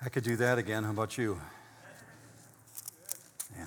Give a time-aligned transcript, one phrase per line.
[0.00, 0.84] I could do that again.
[0.84, 1.40] How about you?
[3.56, 3.66] Yeah.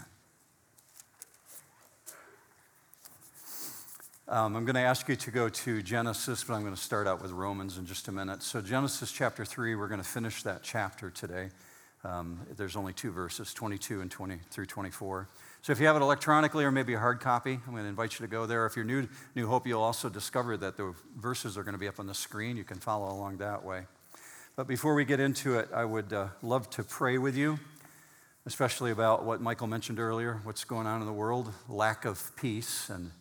[4.30, 7.06] Um, I'm going to ask you to go to Genesis, but I'm going to start
[7.06, 8.44] out with Romans in just a minute.
[8.44, 11.50] So, Genesis chapter 3, we're going to finish that chapter today.
[12.06, 15.28] Um, there's only two verses, 22 and 20 through 24.
[15.62, 18.18] So, if you have it electronically or maybe a hard copy, I'm going to invite
[18.18, 18.66] you to go there.
[18.66, 19.06] If you're new,
[19.36, 22.14] New Hope, you'll also discover that the verses are going to be up on the
[22.14, 22.56] screen.
[22.56, 23.84] You can follow along that way.
[24.58, 27.58] But before we get into it, I would uh, love to pray with you,
[28.46, 32.90] especially about what Michael mentioned earlier what's going on in the world, lack of peace.
[32.90, 33.12] And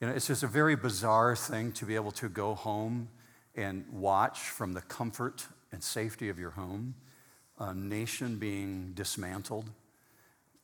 [0.00, 3.08] you know, it's just a very bizarre thing to be able to go home
[3.54, 6.94] and watch from the comfort and safety of your home
[7.58, 9.70] a nation being dismantled.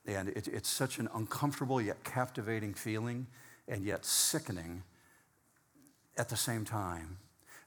[0.04, 3.29] And it, it's such an uncomfortable yet captivating feeling
[3.66, 4.82] and yet sickening
[6.18, 7.16] at the same time.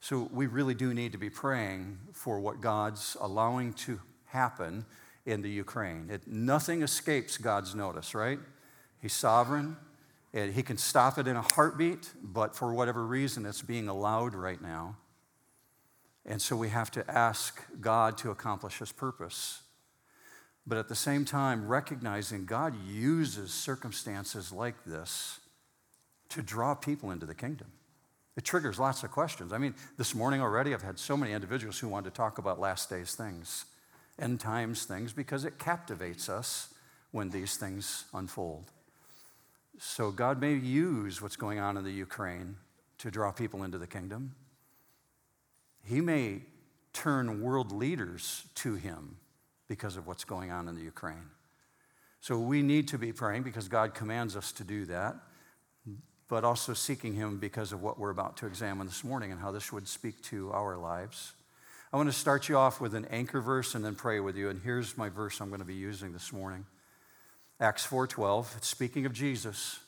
[0.05, 4.85] So we really do need to be praying for what God's allowing to happen
[5.25, 6.11] in the Ukraine.
[6.11, 8.37] It, nothing escapes God's notice, right?
[9.01, 9.77] He's sovereign,
[10.31, 14.35] and He can stop it in a heartbeat, but for whatever reason, it's being allowed
[14.35, 14.95] right now.
[16.23, 19.63] And so we have to ask God to accomplish His purpose.
[20.67, 25.39] But at the same time, recognizing God uses circumstances like this
[26.29, 27.71] to draw people into the kingdom.
[28.35, 29.53] It triggers lots of questions.
[29.53, 32.59] I mean, this morning already, I've had so many individuals who want to talk about
[32.59, 33.65] last days things,
[34.19, 36.73] end times things, because it captivates us
[37.11, 38.71] when these things unfold.
[39.77, 42.57] So, God may use what's going on in the Ukraine
[42.97, 44.35] to draw people into the kingdom.
[45.83, 46.41] He may
[46.93, 49.17] turn world leaders to Him
[49.67, 51.29] because of what's going on in the Ukraine.
[52.19, 55.15] So, we need to be praying because God commands us to do that
[56.27, 59.51] but also seeking Him because of what we're about to examine this morning and how
[59.51, 61.33] this would speak to our lives.
[61.93, 64.49] I want to start you off with an anchor verse and then pray with you.
[64.49, 66.65] And here's my verse I'm going to be using this morning.
[67.59, 68.57] Acts 4:12.
[68.57, 69.79] It's speaking of Jesus.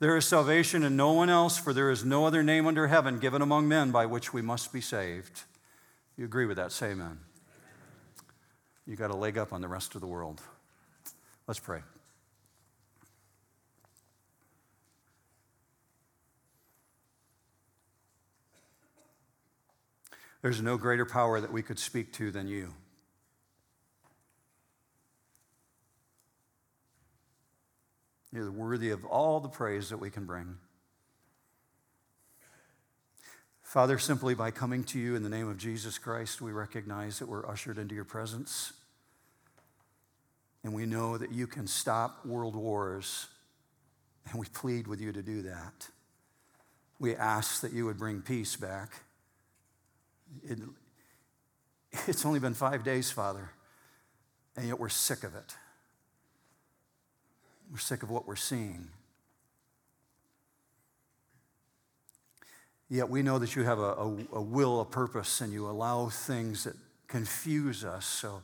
[0.00, 3.18] There is salvation in no one else, for there is no other name under heaven
[3.18, 5.42] given among men by which we must be saved.
[6.16, 6.70] You agree with that?
[6.70, 7.18] Say amen.
[8.86, 10.40] You got a leg up on the rest of the world.
[11.46, 11.80] Let's pray.
[20.40, 22.72] There's no greater power that we could speak to than you.
[28.32, 30.58] You're worthy of all the praise that we can bring.
[33.62, 37.28] Father, simply by coming to you in the name of Jesus Christ, we recognize that
[37.28, 38.72] we're ushered into your presence.
[40.62, 43.26] And we know that you can stop world wars,
[44.30, 45.88] and we plead with you to do that.
[46.98, 49.02] We ask that you would bring peace back.
[50.42, 50.58] It,
[52.06, 53.50] it's only been five days, Father,
[54.56, 55.54] and yet we're sick of it.
[57.70, 58.88] We're sick of what we're seeing.
[62.90, 66.08] Yet we know that you have a, a, a, will, a purpose, and you allow
[66.08, 66.74] things that
[67.06, 68.06] confuse us.
[68.06, 68.42] So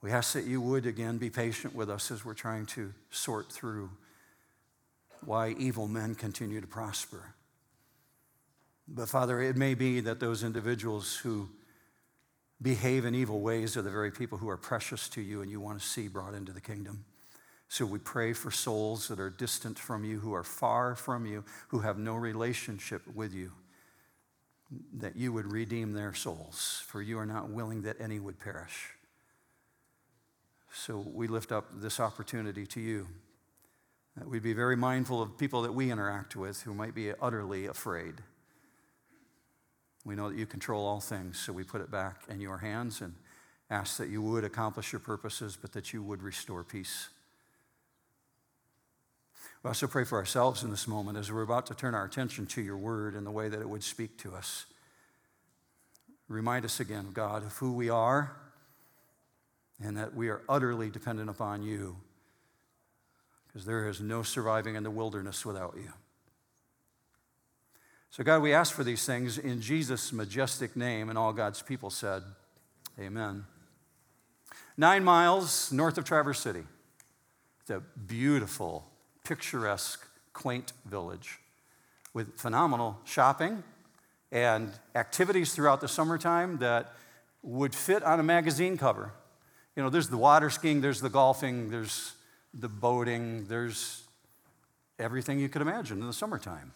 [0.00, 3.52] we ask that you would again be patient with us as we're trying to sort
[3.52, 3.90] through
[5.24, 7.34] why evil men continue to prosper.
[8.92, 11.48] But Father, it may be that those individuals who
[12.60, 15.60] behave in evil ways are the very people who are precious to you and you
[15.60, 17.04] want to see brought into the kingdom.
[17.68, 21.44] So we pray for souls that are distant from you, who are far from you,
[21.68, 23.52] who have no relationship with you,
[24.94, 28.88] that you would redeem their souls, for you are not willing that any would perish.
[30.72, 33.06] So we lift up this opportunity to you.
[34.16, 37.66] That we'd be very mindful of people that we interact with who might be utterly
[37.66, 38.14] afraid.
[40.04, 43.00] We know that you control all things, so we put it back in your hands
[43.00, 43.14] and
[43.70, 47.08] ask that you would accomplish your purposes, but that you would restore peace.
[49.62, 52.46] We also pray for ourselves in this moment as we're about to turn our attention
[52.46, 54.64] to your word in the way that it would speak to us.
[56.28, 58.36] Remind us again, God, of who we are
[59.82, 61.96] and that we are utterly dependent upon you
[63.46, 65.92] because there is no surviving in the wilderness without you.
[68.12, 71.90] So, God, we ask for these things in Jesus' majestic name, and all God's people
[71.90, 72.24] said,
[72.98, 73.44] Amen.
[74.76, 76.64] Nine miles north of Traverse City.
[77.60, 78.84] It's a beautiful,
[79.24, 81.38] picturesque, quaint village
[82.12, 83.62] with phenomenal shopping
[84.32, 86.92] and activities throughout the summertime that
[87.42, 89.12] would fit on a magazine cover.
[89.76, 92.14] You know, there's the water skiing, there's the golfing, there's
[92.52, 94.02] the boating, there's
[94.98, 96.72] everything you could imagine in the summertime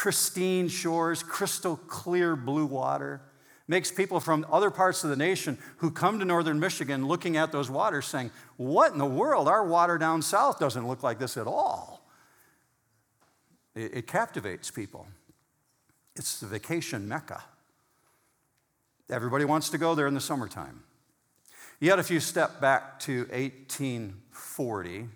[0.00, 3.20] pristine shores, crystal clear blue water,
[3.68, 7.52] makes people from other parts of the nation who come to northern Michigan looking at
[7.52, 9.46] those waters saying, What in the world?
[9.46, 12.08] Our water down south doesn't look like this at all.
[13.74, 15.06] It, it captivates people.
[16.16, 17.44] It's the vacation mecca.
[19.10, 20.82] Everybody wants to go there in the summertime.
[21.78, 25.08] Yet, if you step back to 1840,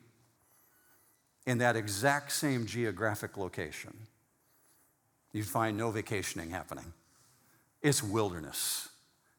[1.46, 3.96] in that exact same geographic location,
[5.34, 6.94] you'd find no vacationing happening.
[7.82, 8.88] It's wilderness.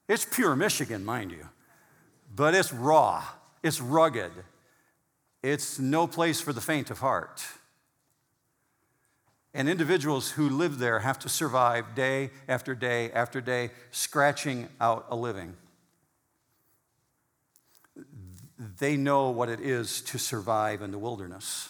[0.08, 1.50] It's pure Michigan, mind you,
[2.36, 3.24] but it's raw,
[3.64, 4.32] it's rugged,
[5.42, 7.44] it's no place for the faint of heart.
[9.54, 15.06] And individuals who live there have to survive day after day after day, scratching out
[15.10, 15.56] a living.
[18.80, 21.70] They know what it is to survive in the wilderness.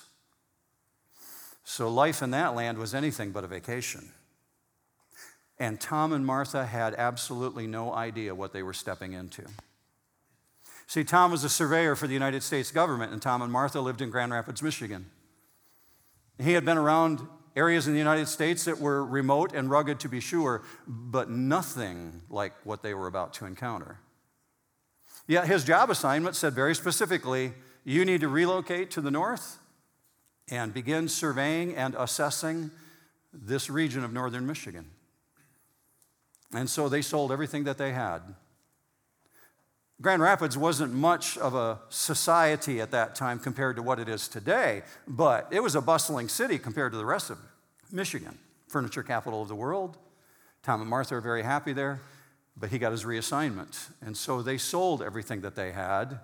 [1.65, 4.11] So life in that land was anything but a vacation.
[5.57, 9.43] And Tom and Martha had absolutely no idea what they were stepping into.
[10.85, 14.01] See, Tom was a surveyor for the United States government, and Tom and Martha lived
[14.01, 15.07] in Grand Rapids, Michigan.
[16.37, 17.21] He had been around
[17.55, 22.21] areas in the United States that were remote and rugged to be sure, but nothing
[22.29, 23.97] like what they were about to encounter.
[25.25, 27.53] Yet his job assignment said very specifically
[27.83, 29.57] you need to relocate to the north
[30.49, 32.71] and begin surveying and assessing
[33.33, 34.85] this region of northern Michigan.
[36.53, 38.21] And so they sold everything that they had.
[40.01, 44.27] Grand Rapids wasn't much of a society at that time compared to what it is
[44.27, 47.37] today, but it was a bustling city compared to the rest of
[47.91, 48.37] Michigan,
[48.67, 49.97] furniture capital of the world.
[50.63, 52.01] Tom and Martha are very happy there,
[52.57, 53.89] but he got his reassignment.
[54.01, 56.19] And so they sold everything that they had.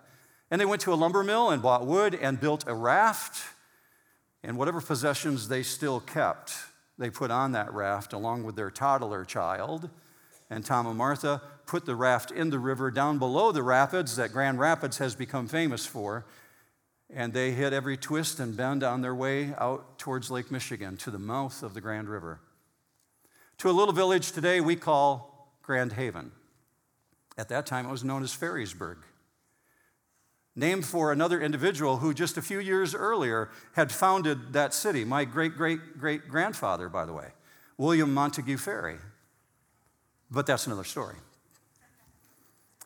[0.49, 3.41] And they went to a lumber mill and bought wood and built a raft.
[4.43, 6.53] And whatever possessions they still kept,
[6.97, 9.89] they put on that raft along with their toddler child.
[10.49, 14.33] And Tom and Martha put the raft in the river down below the rapids that
[14.33, 16.25] Grand Rapids has become famous for.
[17.09, 21.11] And they hit every twist and bend on their way out towards Lake Michigan to
[21.11, 22.39] the mouth of the Grand River.
[23.59, 26.31] To a little village today we call Grand Haven.
[27.37, 28.97] At that time, it was known as Ferrysburg,
[30.55, 35.05] named for another individual who just a few years earlier had founded that city.
[35.05, 37.29] My great great great grandfather, by the way,
[37.77, 38.97] William Montague Ferry.
[40.29, 41.15] But that's another story.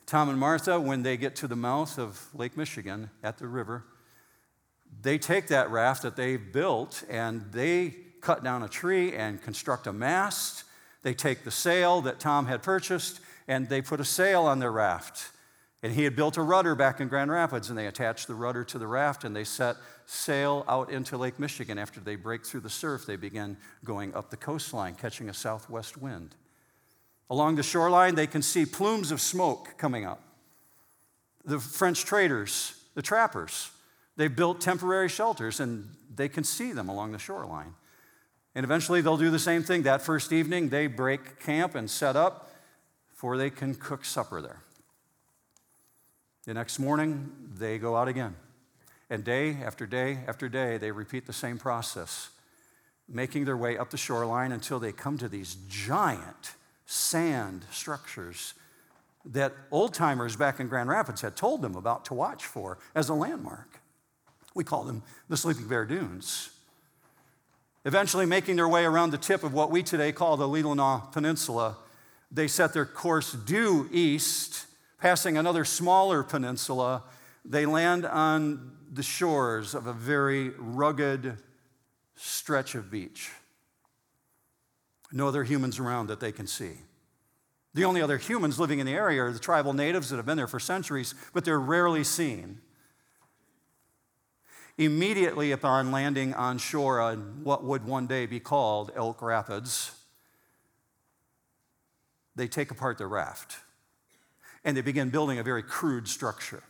[0.05, 3.83] Tom and Martha, when they get to the mouth of Lake Michigan at the river,
[5.01, 9.87] they take that raft that they built and they cut down a tree and construct
[9.87, 10.63] a mast.
[11.01, 14.71] They take the sail that Tom had purchased and they put a sail on their
[14.71, 15.31] raft.
[15.83, 18.63] And he had built a rudder back in Grand Rapids, and they attached the rudder
[18.63, 19.75] to the raft and they set
[20.05, 21.77] sail out into Lake Michigan.
[21.77, 25.97] After they break through the surf, they begin going up the coastline, catching a southwest
[25.97, 26.35] wind.
[27.29, 30.21] Along the shoreline, they can see plumes of smoke coming up.
[31.43, 33.71] The French traders, the trappers,
[34.15, 37.73] they built temporary shelters and they can see them along the shoreline.
[38.53, 39.83] And eventually they'll do the same thing.
[39.83, 42.51] That first evening, they break camp and set up
[43.13, 44.61] for they can cook supper there.
[46.45, 48.35] The next morning, they go out again.
[49.09, 52.29] And day after day after day, they repeat the same process,
[53.09, 56.53] making their way up the shoreline until they come to these giant
[56.85, 58.53] sand structures
[59.25, 63.09] that old timers back in Grand Rapids had told them about to watch for as
[63.09, 63.81] a landmark.
[64.53, 66.51] We call them the Sleeping Bear Dunes.
[67.85, 71.77] Eventually, making their way around the tip of what we today call the Leelanau Peninsula,
[72.31, 74.67] they set their course due east,
[75.05, 77.03] passing another smaller peninsula.
[77.45, 81.37] They land on the shores of a very rugged
[82.15, 83.29] stretch of beach
[85.11, 86.71] no other humans around that they can see.
[87.75, 90.37] The only other humans living in the area are the tribal natives that have been
[90.37, 92.59] there for centuries, but they're rarely seen.
[94.79, 99.91] Immediately upon landing on shore on what would one day be called Elk Rapids,
[102.35, 103.59] they take apart the raft
[104.65, 106.63] and they begin building a very crude structure.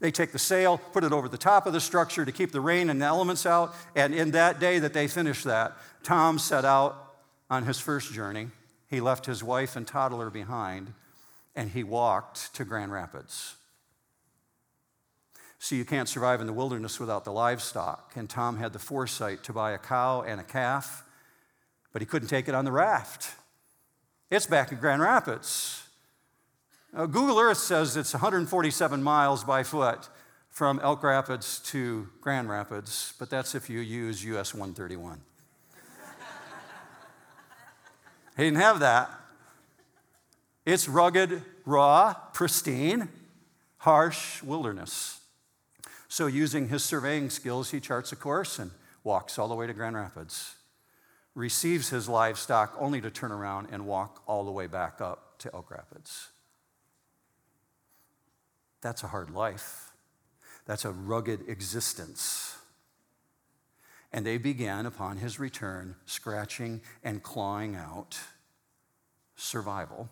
[0.00, 2.60] They take the sail, put it over the top of the structure to keep the
[2.60, 6.66] rain and the elements out, and in that day that they finished that, Tom set
[6.66, 7.14] out
[7.48, 8.48] on his first journey,
[8.88, 10.92] he left his wife and toddler behind
[11.58, 13.56] and he walked to Grand Rapids.
[15.58, 18.12] See, you can't survive in the wilderness without the livestock.
[18.14, 21.04] And Tom had the foresight to buy a cow and a calf,
[21.92, 23.34] but he couldn't take it on the raft.
[24.30, 25.87] It's back in Grand Rapids.
[26.92, 30.08] Now, Google Earth says it's 147 miles by foot
[30.48, 35.20] from Elk Rapids to Grand Rapids, but that's if you use US 131.
[38.36, 39.10] He didn't have that.
[40.64, 43.08] It's rugged, raw, pristine,
[43.78, 45.20] harsh wilderness.
[46.08, 48.70] So, using his surveying skills, he charts a course and
[49.02, 50.54] walks all the way to Grand Rapids,
[51.34, 55.50] receives his livestock only to turn around and walk all the way back up to
[55.52, 56.28] Elk Rapids.
[58.80, 59.92] That's a hard life.
[60.66, 62.56] That's a rugged existence.
[64.12, 68.18] And they began, upon his return, scratching and clawing out
[69.36, 70.08] survival.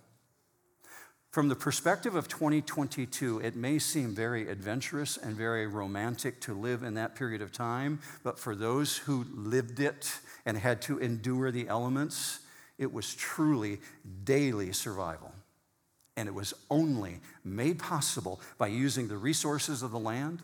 [1.30, 6.82] From the perspective of 2022, it may seem very adventurous and very romantic to live
[6.82, 11.50] in that period of time, but for those who lived it and had to endure
[11.50, 12.40] the elements,
[12.78, 13.80] it was truly
[14.24, 15.30] daily survival.
[16.16, 20.40] And it was only made possible by using the resources of the land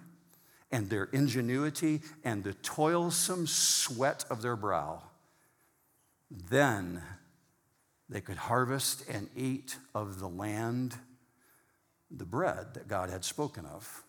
[0.71, 5.03] and their ingenuity and the toilsome sweat of their brow.
[6.31, 7.03] Then
[8.09, 10.97] they could harvest and eat of the land,
[12.11, 14.03] the bread that God had spoken of.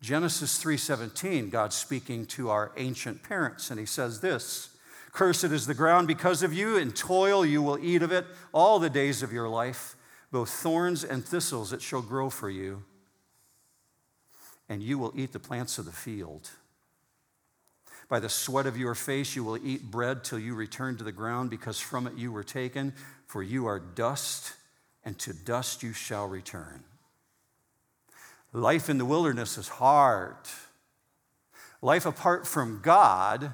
[0.00, 4.70] Genesis 3:17, God speaking to our ancient parents, and he says this:
[5.12, 8.78] Cursed is the ground because of you, and toil you will eat of it all
[8.78, 9.96] the days of your life,
[10.30, 12.84] both thorns and thistles it shall grow for you,
[14.68, 16.50] and you will eat the plants of the field.
[18.08, 21.12] By the sweat of your face you will eat bread till you return to the
[21.12, 22.92] ground, because from it you were taken,
[23.26, 24.54] for you are dust,
[25.04, 26.84] and to dust you shall return.
[28.52, 30.36] Life in the wilderness is hard.
[31.82, 33.52] Life apart from God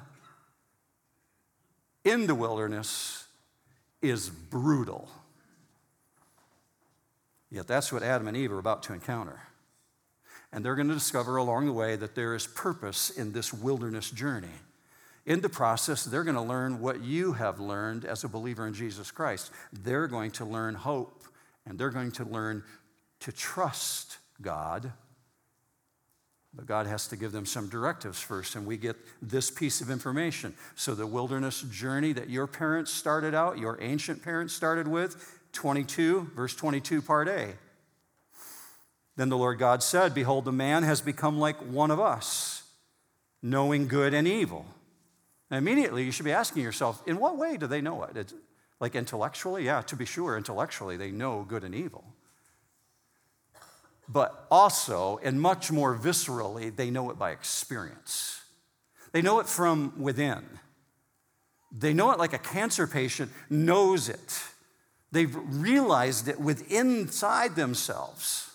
[2.04, 3.26] in the wilderness
[4.02, 5.08] is brutal.
[7.50, 9.40] Yet that's what Adam and Eve are about to encounter.
[10.52, 14.10] And they're going to discover along the way that there is purpose in this wilderness
[14.10, 14.48] journey.
[15.26, 18.74] In the process, they're going to learn what you have learned as a believer in
[18.74, 19.50] Jesus Christ.
[19.72, 21.24] They're going to learn hope
[21.66, 22.64] and they're going to learn
[23.20, 24.92] to trust God.
[26.54, 29.88] But God has to give them some directives first, and we get this piece of
[29.88, 30.54] information.
[30.74, 36.30] So, the wilderness journey that your parents started out, your ancient parents started with, 22,
[36.34, 37.54] verse 22, part A.
[39.16, 42.62] Then the Lord God said, Behold, the man has become like one of us,
[43.42, 44.66] knowing good and evil.
[45.50, 48.16] Immediately you should be asking yourself, in what way do they know it?
[48.16, 48.34] It's
[48.78, 49.64] like intellectually?
[49.64, 52.04] Yeah, to be sure, intellectually, they know good and evil.
[54.08, 58.42] But also, and much more viscerally, they know it by experience.
[59.12, 60.44] They know it from within.
[61.72, 64.42] They know it like a cancer patient knows it.
[65.12, 68.50] They've realized it within inside themselves.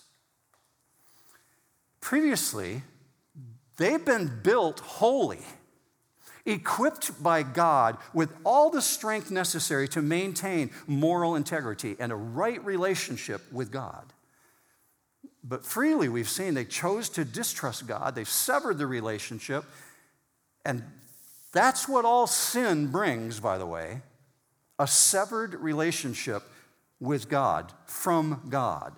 [2.00, 2.84] Previously,
[3.78, 5.42] they've been built holy,
[6.46, 12.64] equipped by God with all the strength necessary to maintain moral integrity and a right
[12.64, 14.14] relationship with God.
[15.44, 19.66] But freely, we've seen they chose to distrust God, they've severed the relationship,
[20.64, 20.84] and
[21.52, 24.02] that's what all sin brings, by the way
[24.78, 26.44] a severed relationship
[27.00, 28.94] with God, from God.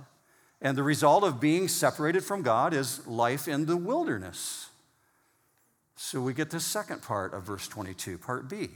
[0.61, 4.69] And the result of being separated from God is life in the wilderness.
[5.95, 8.69] So we get the second part of verse 22, part B.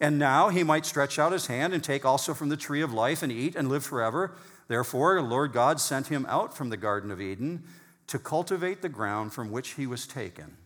[0.00, 2.92] And now he might stretch out his hand and take also from the tree of
[2.92, 4.32] life and eat and live forever.
[4.66, 7.64] Therefore, Lord God sent him out from the Garden of Eden
[8.08, 10.56] to cultivate the ground from which he was taken.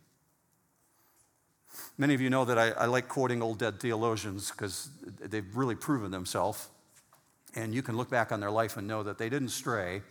[1.96, 4.88] Many of you know that I, I like quoting old dead theologians because
[5.20, 6.68] they've really proven themselves
[7.54, 10.02] and you can look back on their life and know that they didn't stray.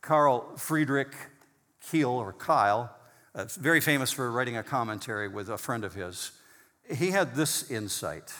[0.00, 1.12] Carl Friedrich
[1.84, 2.94] Keil, or Kyle,
[3.34, 6.32] uh, very famous for writing a commentary with a friend of his,
[6.88, 8.32] he had this insight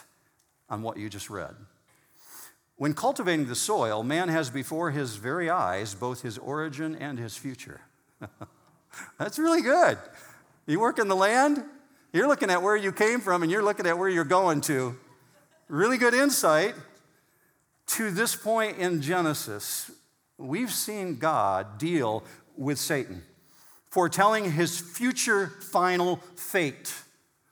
[0.68, 1.54] on what you just read.
[2.76, 7.36] When cultivating the soil, man has before his very eyes both his origin and his
[7.36, 7.80] future.
[9.18, 9.98] That's really good.
[10.66, 11.64] You work in the land,
[12.16, 14.96] you're looking at where you came from and you're looking at where you're going to.
[15.68, 16.74] Really good insight
[17.86, 19.90] to this point in Genesis,
[20.38, 22.24] we've seen God deal
[22.56, 23.22] with Satan,
[23.90, 26.92] foretelling his future final fate.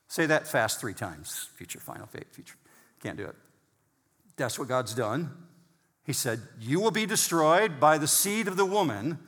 [0.08, 2.56] Say that fast three times future final fate, future.
[3.02, 3.36] Can't do it.
[4.36, 5.30] That's what God's done.
[6.04, 9.18] He said, You will be destroyed by the seed of the woman.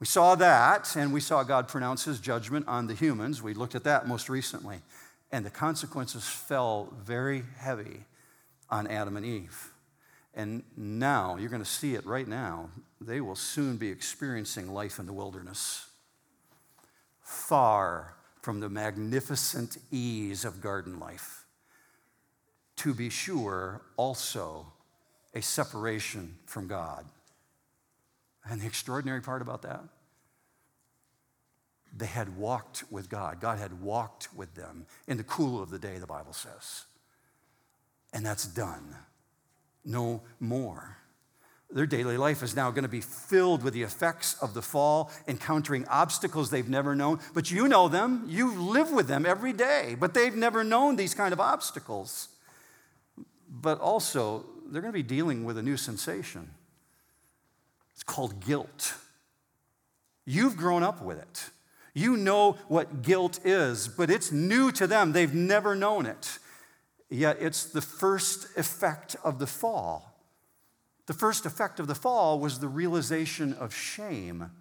[0.00, 3.42] We saw that, and we saw God pronounce his judgment on the humans.
[3.42, 4.80] We looked at that most recently.
[5.32, 8.04] And the consequences fell very heavy
[8.70, 9.72] on Adam and Eve.
[10.34, 14.98] And now, you're going to see it right now, they will soon be experiencing life
[14.98, 15.88] in the wilderness,
[17.20, 21.44] far from the magnificent ease of garden life.
[22.76, 24.72] To be sure, also
[25.34, 27.04] a separation from God.
[28.48, 29.82] And the extraordinary part about that,
[31.96, 33.40] they had walked with God.
[33.40, 36.84] God had walked with them in the cool of the day, the Bible says.
[38.12, 38.96] And that's done.
[39.84, 40.98] No more.
[41.70, 45.10] Their daily life is now going to be filled with the effects of the fall,
[45.26, 47.20] encountering obstacles they've never known.
[47.34, 51.14] But you know them, you live with them every day, but they've never known these
[51.14, 52.28] kind of obstacles.
[53.50, 56.50] But also, they're going to be dealing with a new sensation.
[57.98, 58.94] It's called guilt.
[60.24, 61.50] You've grown up with it.
[61.94, 65.10] You know what guilt is, but it's new to them.
[65.10, 66.38] They've never known it.
[67.10, 70.14] Yet it's the first effect of the fall.
[71.06, 74.52] The first effect of the fall was the realization of shame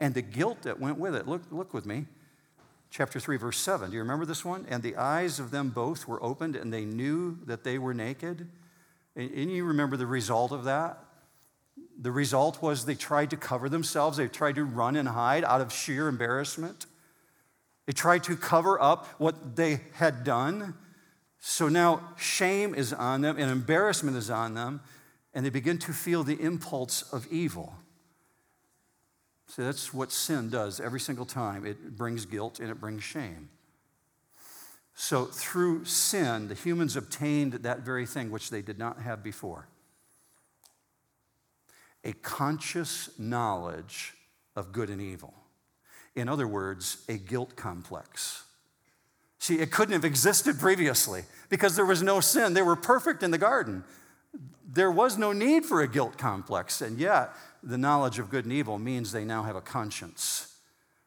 [0.00, 1.28] and the guilt that went with it.
[1.28, 2.06] Look, look with me.
[2.88, 3.90] Chapter 3, verse 7.
[3.90, 4.64] Do you remember this one?
[4.70, 8.48] And the eyes of them both were opened, and they knew that they were naked.
[9.14, 11.04] And you remember the result of that?
[12.00, 15.60] The result was they tried to cover themselves, they tried to run and hide out
[15.60, 16.86] of sheer embarrassment.
[17.86, 20.74] They tried to cover up what they had done.
[21.40, 24.80] So now shame is on them and embarrassment is on them
[25.34, 27.74] and they begin to feel the impulse of evil.
[29.48, 31.66] See, that's what sin does every single time.
[31.66, 33.50] It brings guilt and it brings shame.
[34.94, 39.66] So through sin, the humans obtained that very thing which they did not have before
[42.04, 44.14] a conscious knowledge
[44.56, 45.34] of good and evil.
[46.14, 48.44] In other words, a guilt complex.
[49.38, 52.54] See, it couldn't have existed previously because there was no sin.
[52.54, 53.84] They were perfect in the garden
[54.72, 57.32] there was no need for a guilt complex, and yet
[57.62, 60.56] the knowledge of good and evil means they now have a conscience.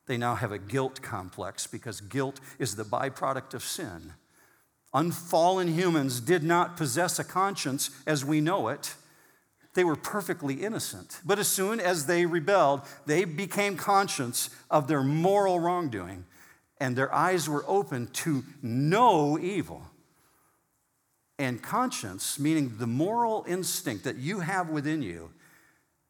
[0.05, 4.13] They now have a guilt complex because guilt is the byproduct of sin.
[4.93, 8.93] Unfallen humans did not possess a conscience as we know it.
[9.75, 11.19] They were perfectly innocent.
[11.23, 16.25] But as soon as they rebelled, they became conscious of their moral wrongdoing,
[16.79, 19.83] and their eyes were open to know evil.
[21.37, 25.31] And conscience, meaning the moral instinct that you have within you,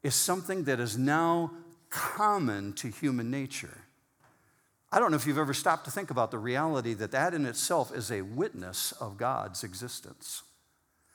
[0.03, 1.51] is something that is now
[1.89, 3.79] common to human nature.
[4.91, 7.47] I don't know if you've ever stopped to think about the reality that that in
[7.47, 10.43] itself is a witness of God's existence.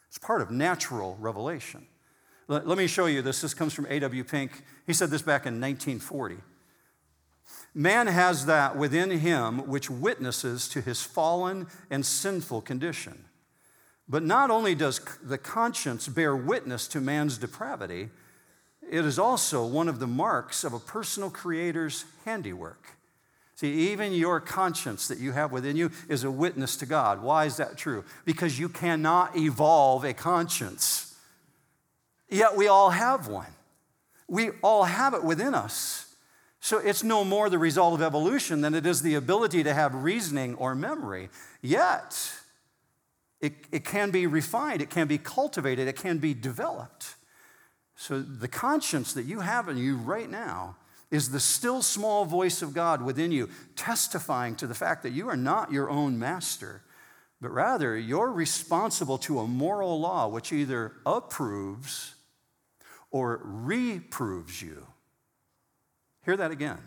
[0.09, 1.87] It's part of natural revelation.
[2.51, 3.41] Let, let me show you this.
[3.41, 4.25] This comes from A.W.
[4.25, 4.65] Pink.
[4.85, 6.39] He said this back in 1940.
[7.73, 13.27] Man has that within him which witnesses to his fallen and sinful condition.
[14.09, 18.09] But not only does the conscience bear witness to man's depravity,
[18.91, 22.97] it is also one of the marks of a personal creator's handiwork.
[23.55, 27.23] See, even your conscience that you have within you is a witness to God.
[27.23, 28.05] Why is that true?
[28.25, 31.10] Because you cannot evolve a conscience.
[32.31, 33.53] Yet we all have one.
[34.29, 36.15] We all have it within us.
[36.61, 39.95] So it's no more the result of evolution than it is the ability to have
[39.95, 41.31] reasoning or memory.
[41.63, 42.33] Yet,
[43.41, 47.15] it, it can be refined, it can be cultivated, it can be developed.
[47.97, 50.77] So the conscience that you have in you right now
[51.11, 55.29] is the still small voice of God within you, testifying to the fact that you
[55.29, 56.83] are not your own master,
[57.41, 62.15] but rather you're responsible to a moral law which either approves
[63.11, 64.87] or reproves you.
[66.25, 66.79] Hear that again.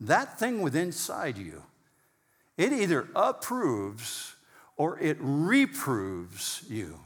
[0.00, 1.62] That thing within inside you,
[2.56, 4.34] it either approves
[4.76, 7.00] or it reproves you.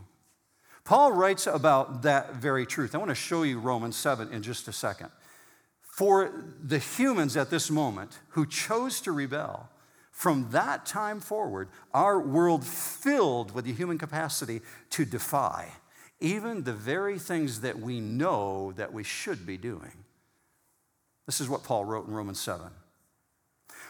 [0.84, 2.94] Paul writes about that very truth.
[2.94, 5.10] I want to show you Romans 7 in just a second.
[5.82, 9.68] For the humans at this moment who chose to rebel,
[10.10, 15.68] from that time forward, our world filled with the human capacity to defy
[16.20, 20.04] even the very things that we know that we should be doing.
[21.26, 22.66] This is what Paul wrote in Romans 7.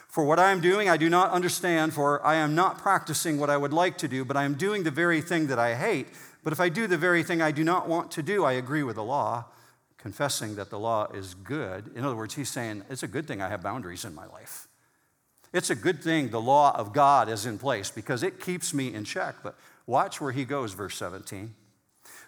[0.08, 3.48] For what I am doing, I do not understand, for I am not practicing what
[3.48, 6.08] I would like to do, but I am doing the very thing that I hate.
[6.42, 8.82] But if I do the very thing I do not want to do, I agree
[8.82, 9.46] with the law,
[9.98, 11.92] confessing that the law is good.
[11.94, 14.66] In other words, he's saying, it's a good thing I have boundaries in my life.
[15.52, 18.92] It's a good thing the law of God is in place because it keeps me
[18.92, 19.36] in check.
[19.42, 21.54] But watch where he goes, verse 17.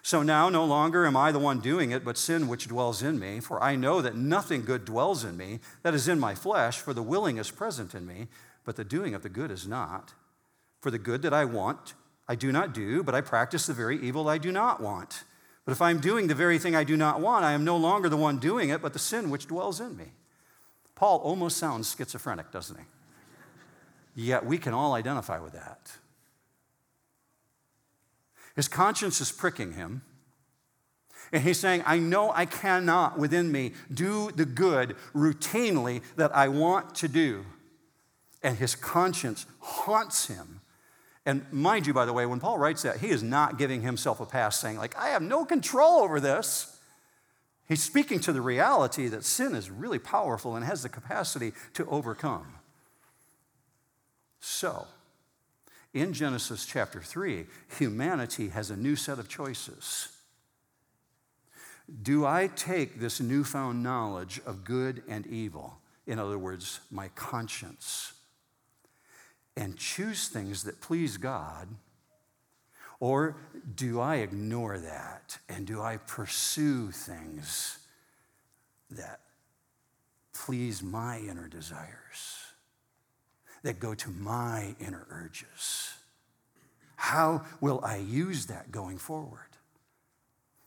[0.05, 3.17] So now no longer am I the one doing it, but sin which dwells in
[3.17, 3.39] me.
[3.39, 6.93] For I know that nothing good dwells in me, that is in my flesh, for
[6.93, 8.27] the willing is present in me,
[8.65, 10.13] but the doing of the good is not.
[10.81, 11.93] For the good that I want,
[12.27, 15.23] I do not do, but I practice the very evil I do not want.
[15.63, 18.09] But if I'm doing the very thing I do not want, I am no longer
[18.09, 20.11] the one doing it, but the sin which dwells in me.
[20.95, 22.85] Paul almost sounds schizophrenic, doesn't he?
[24.15, 25.93] Yet we can all identify with that.
[28.55, 30.03] His conscience is pricking him.
[31.31, 36.47] And he's saying, I know I cannot within me do the good routinely that I
[36.47, 37.45] want to do.
[38.43, 40.61] And his conscience haunts him.
[41.25, 44.19] And mind you, by the way, when Paul writes that, he is not giving himself
[44.19, 46.77] a pass saying, like, I have no control over this.
[47.67, 51.87] He's speaking to the reality that sin is really powerful and has the capacity to
[51.87, 52.55] overcome.
[54.41, 54.87] So,
[55.93, 57.45] in Genesis chapter 3,
[57.77, 60.09] humanity has a new set of choices.
[62.01, 68.13] Do I take this newfound knowledge of good and evil, in other words, my conscience,
[69.55, 71.67] and choose things that please God?
[72.99, 73.35] Or
[73.75, 77.77] do I ignore that and do I pursue things
[78.89, 79.19] that
[80.33, 82.42] please my inner desires,
[83.63, 85.93] that go to my inner urges?
[86.95, 89.39] How will I use that going forward?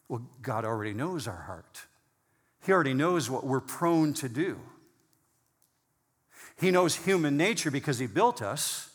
[0.09, 1.83] Well, God already knows our heart.
[2.65, 4.59] He already knows what we're prone to do.
[6.61, 8.91] He knows human nature because He built us.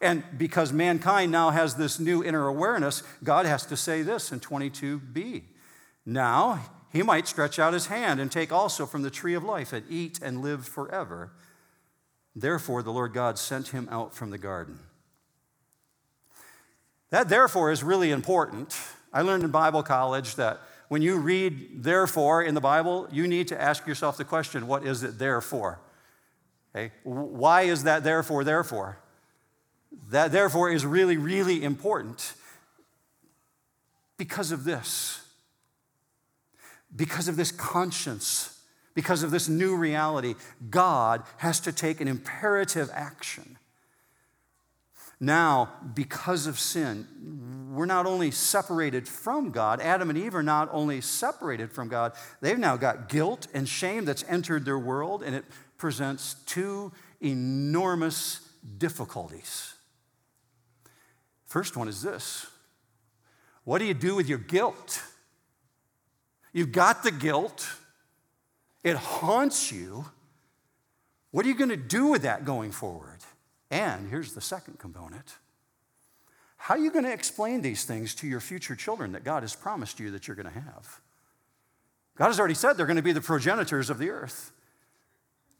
[0.00, 4.40] And because mankind now has this new inner awareness, God has to say this in
[4.40, 5.42] 22b.
[6.04, 6.60] Now,
[6.92, 9.84] He might stretch out His hand and take also from the tree of life and
[9.88, 11.30] eat and live forever.
[12.34, 14.78] Therefore, the Lord God sent him out from the garden.
[17.10, 18.74] That therefore is really important
[19.12, 23.48] I learned in Bible college that when you read therefore in the Bible, you need
[23.48, 25.80] to ask yourself the question what is it there for?
[26.74, 26.92] Okay?
[27.04, 28.98] Why is that therefore, therefore?
[30.10, 32.32] That therefore is really, really important
[34.16, 35.20] because of this.
[36.94, 38.51] Because of this conscience,
[38.94, 40.34] because of this new reality,
[40.70, 43.58] God has to take an imperative action.
[45.22, 50.68] Now, because of sin, we're not only separated from God, Adam and Eve are not
[50.72, 55.36] only separated from God, they've now got guilt and shame that's entered their world, and
[55.36, 55.44] it
[55.78, 58.40] presents two enormous
[58.78, 59.74] difficulties.
[61.46, 62.46] First one is this
[63.62, 65.02] What do you do with your guilt?
[66.52, 67.76] You've got the guilt,
[68.84, 70.06] it haunts you.
[71.30, 73.20] What are you going to do with that going forward?
[73.70, 75.36] And here's the second component
[76.62, 79.52] how are you going to explain these things to your future children that God has
[79.52, 81.00] promised you that you're going to have?
[82.14, 84.52] God has already said they're going to be the progenitors of the earth.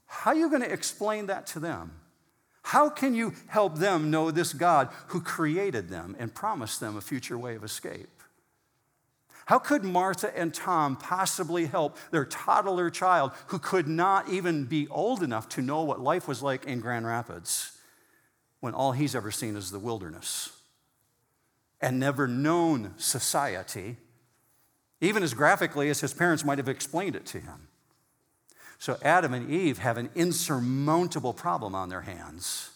[0.06, 1.90] How are you going to explain that to them?
[2.62, 7.00] How can you help them know this God who created them and promised them a
[7.00, 8.21] future way of escape?
[9.46, 14.88] How could Martha and Tom possibly help their toddler child who could not even be
[14.88, 17.76] old enough to know what life was like in Grand Rapids
[18.60, 20.52] when all he's ever seen is the wilderness?
[21.82, 23.96] and never known society,
[25.00, 27.68] even as graphically as his parents might have explained it to him.
[28.78, 32.70] So Adam and Eve have an insurmountable problem on their hands.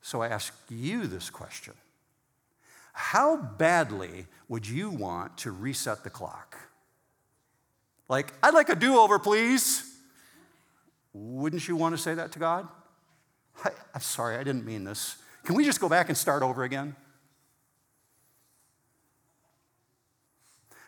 [0.00, 1.74] So I ask you this question
[2.92, 6.56] How badly would you want to reset the clock?
[8.08, 9.84] Like, I'd like a do over, please.
[11.12, 12.68] Wouldn't you want to say that to God?
[13.64, 15.16] I, am sorry, I didn't mean this.
[15.44, 16.96] Can we just go back and start over again?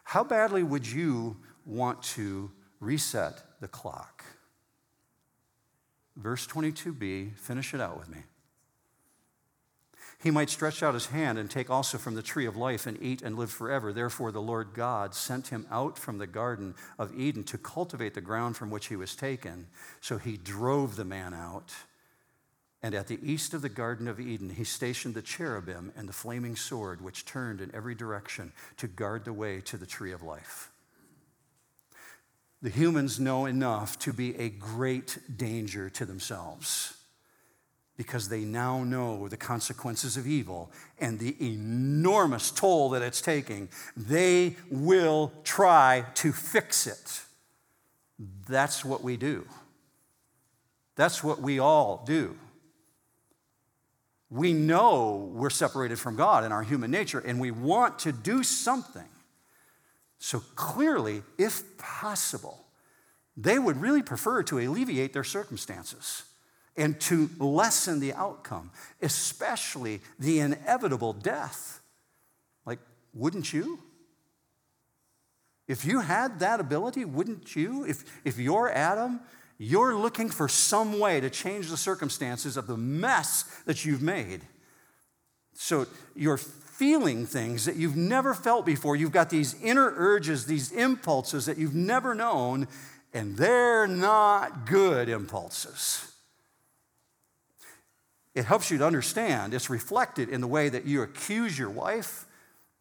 [0.05, 4.25] How badly would you want to reset the clock?
[6.17, 8.19] Verse 22b, finish it out with me.
[10.23, 13.01] He might stretch out his hand and take also from the tree of life and
[13.03, 13.93] eat and live forever.
[13.93, 18.21] Therefore, the Lord God sent him out from the Garden of Eden to cultivate the
[18.21, 19.67] ground from which he was taken.
[20.01, 21.73] So he drove the man out
[22.83, 26.13] and at the east of the Garden of Eden, he stationed the cherubim and the
[26.13, 30.23] flaming sword, which turned in every direction to guard the way to the tree of
[30.23, 30.71] life.
[32.61, 36.97] The humans know enough to be a great danger to themselves
[37.97, 43.69] because they now know the consequences of evil and the enormous toll that it's taking.
[43.97, 47.23] They will try to fix it.
[48.49, 49.47] That's what we do.
[50.97, 52.37] That's what we all do
[54.33, 58.43] we know we're separated from God in our human nature and we want to do
[58.43, 59.05] something.
[60.19, 62.65] So clearly, if possible,
[63.37, 66.23] they would really prefer to alleviate their circumstances
[66.77, 71.81] and to lessen the outcome, especially the inevitable death.
[72.65, 72.79] Like,
[73.13, 73.79] wouldn't you?
[75.69, 77.85] If you had that ability, wouldn't you?
[77.85, 79.21] If, if you're Adam
[79.65, 84.41] you're looking for some way to change the circumstances of the mess that you've made.
[85.55, 88.97] So, you're feeling things that you've never felt before.
[88.97, 92.67] You've got these inner urges, these impulses that you've never known,
[93.15, 96.12] and they're not good impulses.
[98.35, 99.53] It helps you to understand.
[99.53, 102.27] It's reflected in the way that you accuse your wife.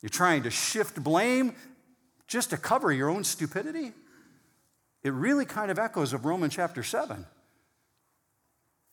[0.01, 1.55] You're trying to shift blame
[2.27, 3.91] just to cover your own stupidity.
[5.03, 7.25] It really kind of echoes of Romans chapter 7.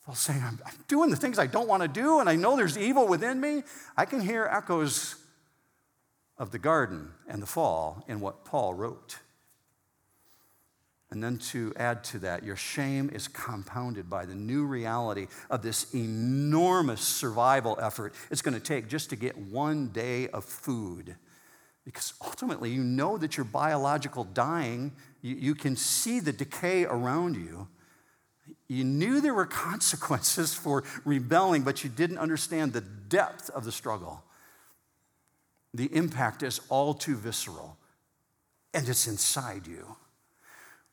[0.05, 2.57] Paul saying, I'm, I'm doing the things I don't want to do, and I know
[2.57, 3.63] there's evil within me.
[3.97, 5.17] I can hear echoes
[6.39, 9.19] of the garden and the fall in what Paul wrote.
[11.11, 15.63] And then to add to that, your shame is compounded by the new reality of
[15.63, 21.17] this enormous survival effort it's going to take just to get one day of food.
[21.87, 24.93] Because ultimately, you know that you're biological dying,
[25.23, 27.69] you, you can see the decay around you.
[28.69, 33.73] You knew there were consequences for rebelling, but you didn't understand the depth of the
[33.73, 34.23] struggle.
[35.73, 37.79] The impact is all too visceral,
[38.75, 39.97] and it's inside you.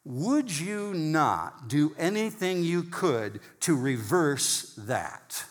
[0.06, 5.44] Would you not do anything you could to reverse that?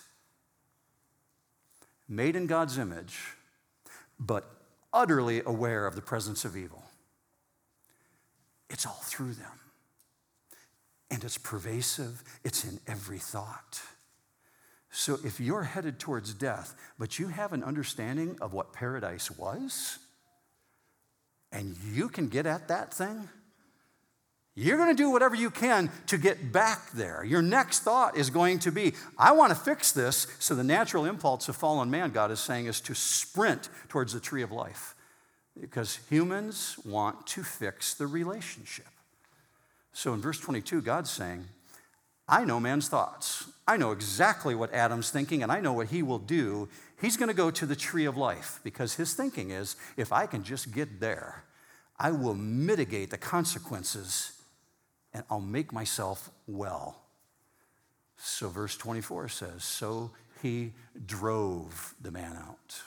[2.08, 3.18] Made in God's image,
[4.20, 4.48] but
[4.92, 6.84] utterly aware of the presence of evil.
[8.70, 9.58] It's all through them.
[11.10, 13.82] And it's pervasive, it's in every thought.
[14.90, 19.98] So if you're headed towards death, but you have an understanding of what paradise was,
[21.50, 23.28] and you can get at that thing,
[24.56, 27.24] you're going to do whatever you can to get back there.
[27.24, 30.28] Your next thought is going to be, I want to fix this.
[30.38, 34.20] So, the natural impulse of fallen man, God is saying, is to sprint towards the
[34.20, 34.94] tree of life.
[35.60, 38.86] Because humans want to fix the relationship.
[39.94, 41.44] So in verse 22, God's saying,
[42.28, 43.48] I know man's thoughts.
[43.66, 46.68] I know exactly what Adam's thinking, and I know what he will do.
[47.00, 50.26] He's going to go to the tree of life because his thinking is if I
[50.26, 51.44] can just get there,
[51.98, 54.32] I will mitigate the consequences
[55.14, 57.00] and I'll make myself well.
[58.16, 60.10] So, verse 24 says, So
[60.42, 60.72] he
[61.06, 62.82] drove the man out.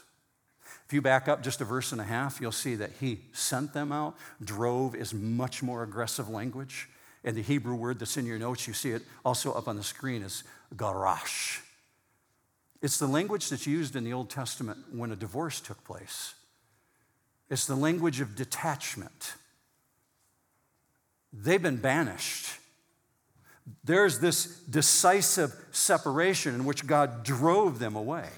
[0.85, 3.73] If you back up just a verse and a half, you'll see that he sent
[3.73, 4.15] them out.
[4.43, 6.87] Drove is much more aggressive language.
[7.23, 9.83] And the Hebrew word that's in your notes, you see it also up on the
[9.83, 10.43] screen, is
[10.75, 11.59] garash.
[12.81, 16.35] It's the language that's used in the Old Testament when a divorce took place.
[17.49, 19.33] It's the language of detachment.
[21.39, 22.59] They've been banished.
[23.83, 28.29] There's this decisive separation in which God drove them away.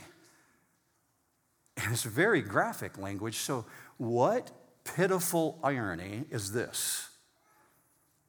[1.77, 3.37] And it's very graphic language.
[3.37, 3.65] So,
[3.97, 4.51] what
[4.83, 7.09] pitiful irony is this?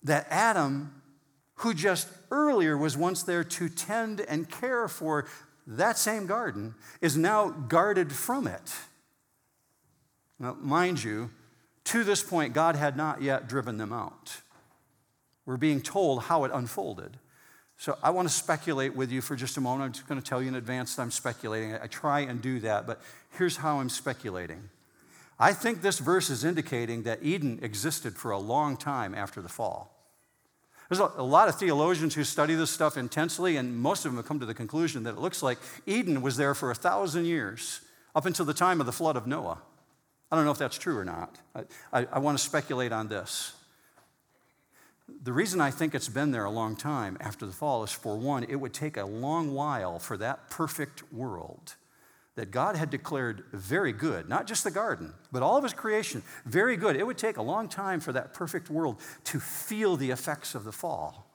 [0.02, 1.02] that Adam,
[1.56, 5.26] who just earlier was once there to tend and care for
[5.66, 8.72] that same garden, is now guarded from it.
[10.38, 11.30] Now, mind you,
[11.84, 14.40] to this point, God had not yet driven them out.
[15.46, 17.18] We're being told how it unfolded.
[17.76, 19.86] So I want to speculate with you for just a moment.
[19.86, 21.74] I'm just going to tell you in advance that I'm speculating.
[21.74, 23.00] I try and do that, but
[23.38, 24.68] here's how I'm speculating.
[25.38, 29.48] I think this verse is indicating that Eden existed for a long time after the
[29.48, 29.96] fall.
[30.90, 34.26] There's a lot of theologians who study this stuff intensely, and most of them have
[34.26, 37.80] come to the conclusion that it looks like Eden was there for a thousand years,
[38.14, 39.58] up until the time of the flood of Noah.
[40.30, 41.38] I don't know if that's true or not.
[41.54, 43.54] I, I, I want to speculate on this.
[45.22, 48.16] The reason I think it's been there a long time after the fall is for
[48.16, 51.74] one, it would take a long while for that perfect world
[52.36, 56.22] that God had declared very good, not just the garden, but all of his creation,
[56.46, 56.96] very good.
[56.96, 60.64] It would take a long time for that perfect world to feel the effects of
[60.64, 61.30] the fall.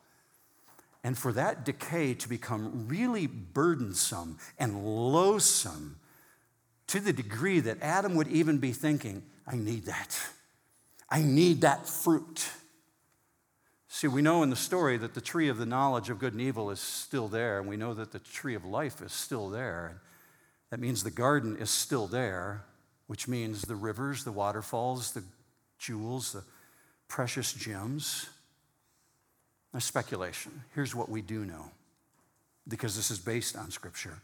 [1.03, 5.97] And for that decay to become really burdensome and loathsome
[6.87, 10.17] to the degree that Adam would even be thinking, I need that.
[11.09, 12.49] I need that fruit.
[13.95, 16.41] See, we know in the story that the tree of the knowledge of good and
[16.41, 20.01] evil is still there, and we know that the tree of life is still there.
[20.69, 22.65] That means the garden is still there,
[23.07, 25.23] which means the rivers, the waterfalls, the
[25.79, 26.43] jewels, the
[27.07, 28.27] precious gems.
[29.73, 30.51] Now, speculation.
[30.73, 31.71] Here's what we do know,
[32.67, 34.19] because this is based on Scripture.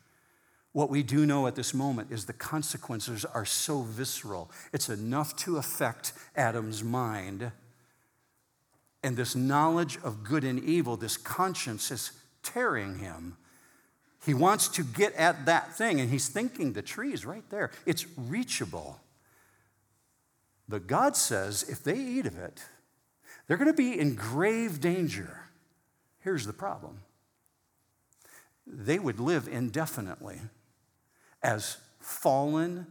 [0.74, 4.52] What we do know at this moment is the consequences are so visceral.
[4.74, 7.54] It's enough to affect Adam's mind.
[9.04, 12.12] And this knowledge of good and evil, this conscience, is
[12.44, 13.38] tearing him
[14.26, 17.72] he wants to get at that thing, and he's thinking the tree is right there.
[17.86, 19.00] It's reachable.
[20.70, 22.64] But God says if they eat of it,
[23.48, 25.46] they're going to be in grave danger.
[26.20, 27.00] Here's the problem
[28.68, 30.40] they would live indefinitely
[31.42, 32.86] as fallen,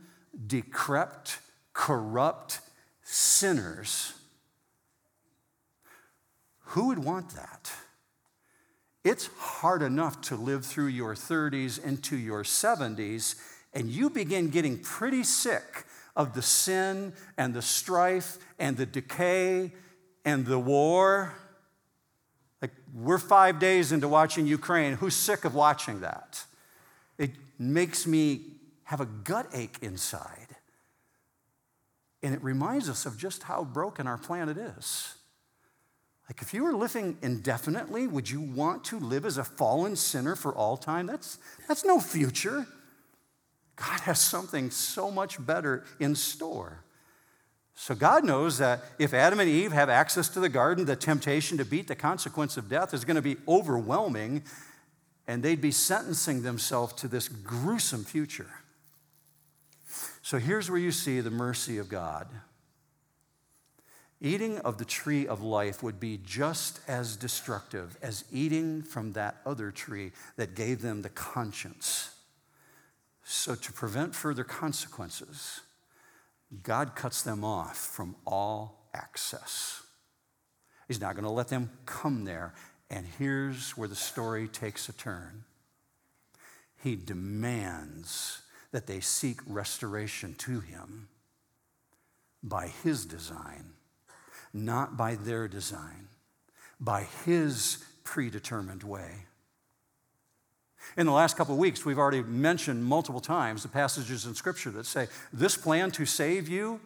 [0.47, 1.39] decrepit,
[1.73, 2.61] corrupt
[3.05, 4.15] sinners.
[6.71, 7.73] Who would want that?
[9.03, 13.35] It's hard enough to live through your 30s into your 70s,
[13.73, 19.73] and you begin getting pretty sick of the sin and the strife and the decay
[20.25, 21.35] and the war.
[22.63, 24.93] Like, we're five days into watching Ukraine.
[24.93, 26.45] Who's sick of watching that?
[27.19, 28.43] It makes me
[28.85, 30.55] have a gut ache inside.
[32.23, 35.15] And it reminds us of just how broken our planet is.
[36.31, 40.37] Like, if you were living indefinitely, would you want to live as a fallen sinner
[40.37, 41.07] for all time?
[41.07, 42.69] That's, that's no future.
[43.75, 46.85] God has something so much better in store.
[47.75, 51.59] So, God knows that if Adam and Eve have access to the garden, the temptation
[51.59, 54.45] to beat the consequence of death is going to be overwhelming,
[55.27, 58.51] and they'd be sentencing themselves to this gruesome future.
[60.23, 62.29] So, here's where you see the mercy of God.
[64.23, 69.41] Eating of the tree of life would be just as destructive as eating from that
[69.47, 72.11] other tree that gave them the conscience.
[73.25, 75.61] So, to prevent further consequences,
[76.63, 79.83] God cuts them off from all access.
[80.87, 82.53] He's not going to let them come there.
[82.91, 85.45] And here's where the story takes a turn
[86.83, 91.09] He demands that they seek restoration to Him
[92.43, 93.75] by His design
[94.53, 96.09] not by their design,
[96.81, 99.27] by His predetermined way.
[100.97, 104.71] In the last couple of weeks, we've already mentioned multiple times the passages in Scripture
[104.71, 106.81] that say this plan to save you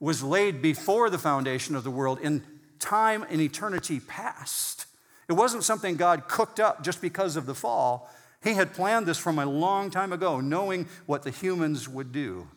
[0.00, 2.42] was laid before the foundation of the world in
[2.78, 4.86] time and eternity past.
[5.28, 8.10] It wasn't something God cooked up just because of the fall.
[8.42, 12.48] He had planned this from a long time ago, knowing what the humans would do.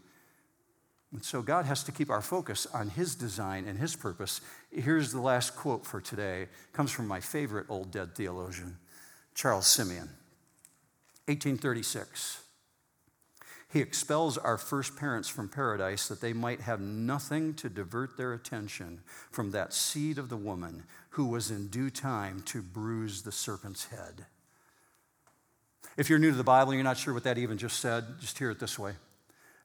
[1.11, 4.41] And so God has to keep our focus on His design and His purpose.
[4.71, 6.43] Here's the last quote for today.
[6.43, 8.77] It comes from my favorite old dead theologian,
[9.35, 10.09] Charles Simeon,
[11.25, 12.41] 1836.
[13.71, 18.33] He expels our first parents from paradise that they might have nothing to divert their
[18.33, 23.31] attention from that seed of the woman who was in due time to bruise the
[23.31, 24.25] serpent's head.
[25.95, 28.05] If you're new to the Bible and you're not sure what that even just said,
[28.19, 28.93] just hear it this way.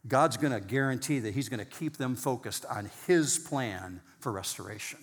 [0.09, 4.33] God's going to guarantee that He's going to keep them focused on His plan for
[4.33, 4.99] restoration.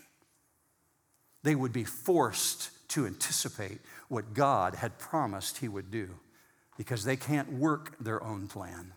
[1.43, 6.09] They would be forced to anticipate what God had promised He would do
[6.77, 8.93] because they can't work their own plan.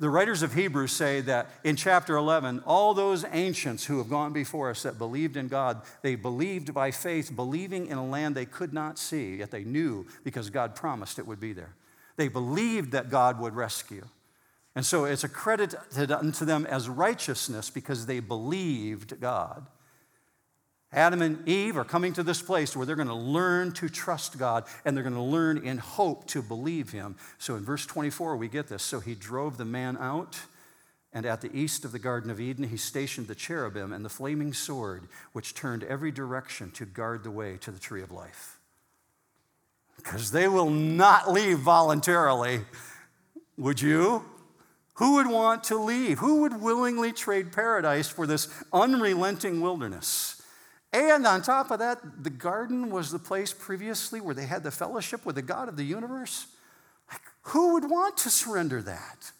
[0.00, 4.32] The writers of Hebrews say that in chapter 11, all those ancients who have gone
[4.32, 8.44] before us that believed in God, they believed by faith, believing in a land they
[8.44, 11.74] could not see, yet they knew because God promised it would be there.
[12.16, 14.04] They believed that God would rescue.
[14.74, 19.66] And so it's accredited unto them as righteousness because they believed God.
[20.92, 24.38] Adam and Eve are coming to this place where they're going to learn to trust
[24.38, 27.16] God and they're going to learn in hope to believe Him.
[27.38, 28.82] So in verse 24, we get this.
[28.82, 30.38] So he drove the man out,
[31.12, 34.08] and at the east of the Garden of Eden, he stationed the cherubim and the
[34.08, 38.58] flaming sword, which turned every direction to guard the way to the tree of life.
[39.96, 42.60] Because they will not leave voluntarily.
[43.56, 44.24] Would you?
[44.94, 46.18] Who would want to leave?
[46.20, 50.40] Who would willingly trade paradise for this unrelenting wilderness?
[50.92, 54.70] And on top of that, the garden was the place previously where they had the
[54.70, 56.46] fellowship with the God of the universe.
[57.10, 59.32] Like, who would want to surrender that?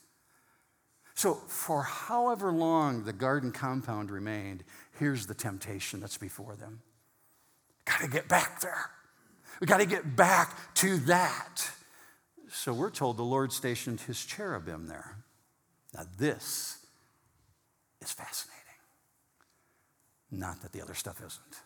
[1.15, 4.65] So, for however long the garden compound remained,
[4.99, 6.81] here's the temptation that's before them.
[7.85, 8.91] Got to get back there.
[9.61, 11.71] We got to get back to that.
[12.49, 15.19] So, we're told the Lord stationed his cherubim there.
[15.95, 16.79] Now, this
[18.01, 18.61] is fascinating.
[20.31, 21.61] Not that the other stuff isn't.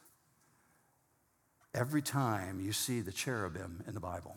[1.75, 4.37] Every time you see the cherubim in the Bible,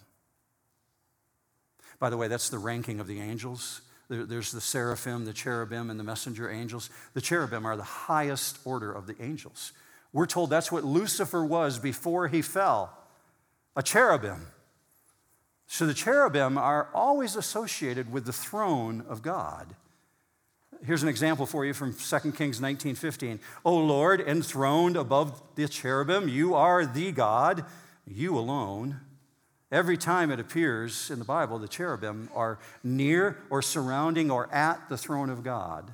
[2.00, 3.82] by the way, that's the ranking of the angels.
[4.10, 6.90] There's the seraphim, the cherubim, and the messenger angels.
[7.14, 9.72] The cherubim are the highest order of the angels.
[10.14, 12.98] We're told that's what Lucifer was before he fell
[13.76, 14.48] a cherubim.
[15.68, 19.76] So the cherubim are always associated with the throne of God.
[20.86, 23.40] Here's an example for you from 2 Kings 19:15.
[23.64, 27.66] O Lord, enthroned above the cherubim, you are the God,
[28.06, 29.00] you alone.
[29.72, 34.90] Every time it appears in the Bible, the cherubim are near or surrounding or at
[34.90, 35.94] the throne of God.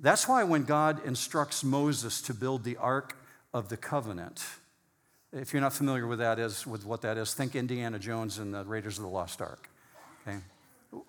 [0.00, 3.16] That's why when God instructs Moses to build the Ark
[3.54, 4.44] of the Covenant,
[5.32, 8.52] if you're not familiar with that is with what that is, think Indiana Jones and
[8.52, 9.70] the Raiders of the Lost Ark.
[10.26, 10.40] Okay?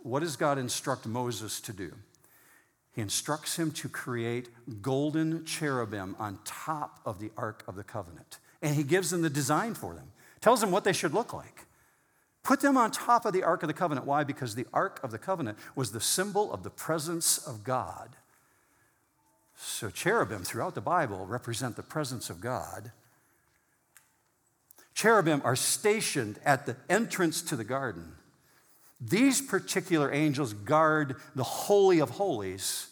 [0.02, 1.94] what does God instruct Moses to do?
[2.96, 4.48] He instructs him to create
[4.82, 8.40] golden cherubim on top of the Ark of the Covenant.
[8.62, 11.66] And he gives them the design for them, tells them what they should look like.
[12.42, 14.08] Put them on top of the Ark of the Covenant.
[14.08, 14.24] Why?
[14.24, 18.16] Because the Ark of the Covenant was the symbol of the presence of God.
[19.58, 22.92] So, cherubim throughout the Bible represent the presence of God.
[24.94, 28.14] Cherubim are stationed at the entrance to the garden.
[29.08, 32.88] These particular angels guard the Holy of Holies.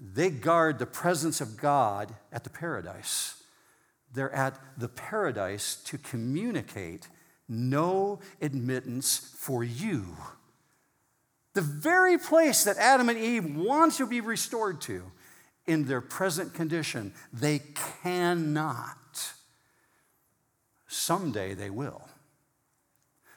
[0.00, 3.42] They guard the presence of God at the paradise.
[4.12, 7.08] They're at the paradise to communicate
[7.48, 10.16] no admittance for you.
[11.54, 15.12] The very place that Adam and Eve want to be restored to
[15.66, 17.60] in their present condition, they
[18.02, 19.32] cannot.
[20.88, 22.08] Someday they will.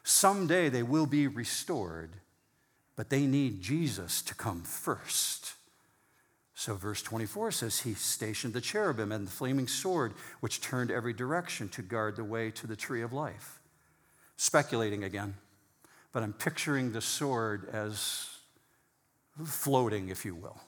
[0.10, 2.10] Someday they will be restored,
[2.96, 5.54] but they need Jesus to come first.
[6.56, 11.14] So, verse 24 says, He stationed the cherubim and the flaming sword, which turned every
[11.14, 13.60] direction to guard the way to the tree of life.
[14.36, 15.36] Speculating again,
[16.12, 18.30] but I'm picturing the sword as
[19.46, 20.60] floating, if you will.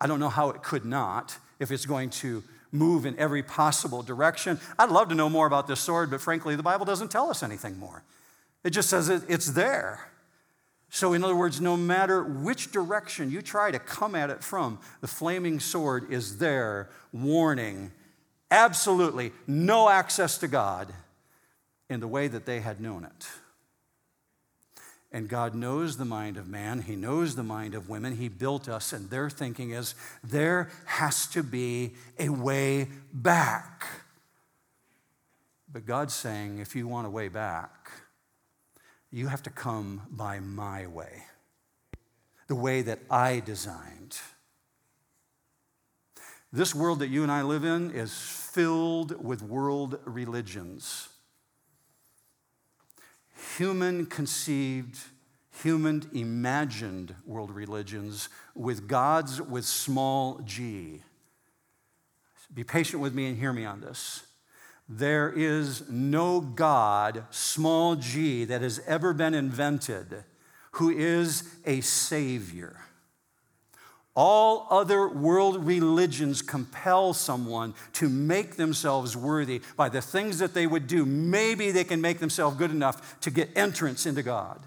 [0.00, 2.42] I don't know how it could not, if it's going to
[2.72, 4.58] move in every possible direction.
[4.76, 7.44] I'd love to know more about this sword, but frankly, the Bible doesn't tell us
[7.44, 8.02] anything more.
[8.64, 10.10] It just says it, it's there.
[10.92, 14.80] So, in other words, no matter which direction you try to come at it from,
[15.00, 17.92] the flaming sword is there, warning
[18.50, 20.92] absolutely no access to God
[21.88, 23.28] in the way that they had known it.
[25.12, 28.16] And God knows the mind of man, He knows the mind of women.
[28.16, 33.86] He built us, and their thinking is there has to be a way back.
[35.72, 37.90] But God's saying, if you want a way back,
[39.10, 41.24] you have to come by my way,
[42.46, 44.18] the way that I designed.
[46.52, 51.08] This world that you and I live in is filled with world religions.
[53.56, 54.98] Human conceived,
[55.62, 61.02] human imagined world religions with gods with small g.
[62.52, 64.24] Be patient with me and hear me on this.
[64.92, 70.24] There is no God, small g, that has ever been invented
[70.72, 72.76] who is a savior.
[74.16, 80.66] All other world religions compel someone to make themselves worthy by the things that they
[80.66, 81.06] would do.
[81.06, 84.60] Maybe they can make themselves good enough to get entrance into God.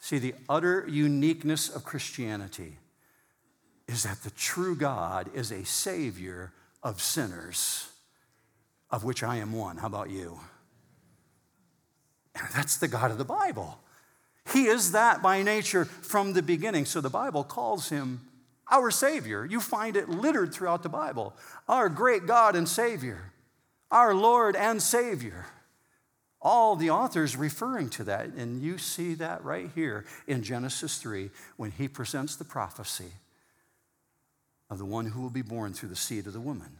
[0.00, 2.78] See, the utter uniqueness of Christianity
[3.86, 7.90] is that the true God is a savior of sinners
[8.90, 9.76] of which I am one.
[9.76, 10.40] How about you?
[12.34, 13.78] And that's the God of the Bible.
[14.52, 16.86] He is that by nature from the beginning.
[16.86, 18.20] So the Bible calls him
[18.70, 19.44] our Savior.
[19.44, 21.34] You find it littered throughout the Bible.
[21.68, 23.32] Our great God and Savior,
[23.90, 25.46] our Lord and Savior.
[26.40, 28.26] All the authors referring to that.
[28.26, 33.12] And you see that right here in Genesis 3 when he presents the prophecy
[34.70, 36.78] of the one who will be born through the seed of the woman.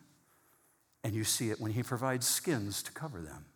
[1.04, 3.46] And you see it when he provides skins to cover them.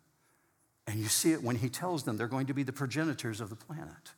[0.87, 3.49] And you see it when he tells them they're going to be the progenitors of
[3.49, 4.11] the planet.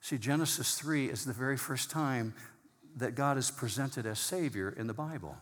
[0.00, 2.34] See, Genesis 3 is the very first time
[2.96, 5.36] that God is presented as Savior in the Bible.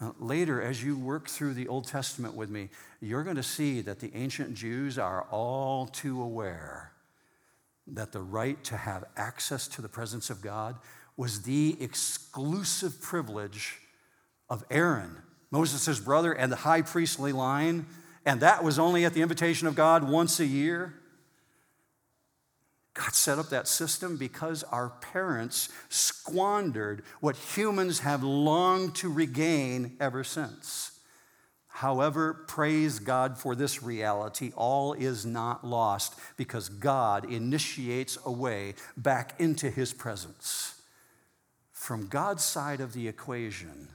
[0.00, 2.68] Uh, later, as you work through the Old Testament with me,
[3.00, 6.92] you're going to see that the ancient Jews are all too aware
[7.88, 10.76] that the right to have access to the presence of God
[11.16, 13.80] was the exclusive privilege
[14.48, 15.16] of Aaron
[15.50, 17.86] Moses' brother, and the high priestly line,
[18.24, 20.94] and that was only at the invitation of God once a year.
[22.94, 29.96] God set up that system because our parents squandered what humans have longed to regain
[30.00, 30.98] ever since.
[31.68, 34.52] However, praise God for this reality.
[34.56, 40.82] All is not lost because God initiates a way back into his presence.
[41.70, 43.90] From God's side of the equation,